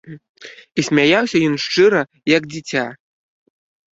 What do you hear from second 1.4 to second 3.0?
ён шчыра, як дзіця.